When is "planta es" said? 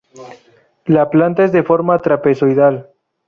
1.11-1.51